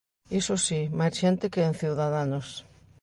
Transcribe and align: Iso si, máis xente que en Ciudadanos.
Iso 0.39 0.55
si, 0.65 0.81
máis 0.97 1.15
xente 1.21 1.45
que 1.53 1.61
en 1.69 1.73
Ciudadanos. 1.81 2.47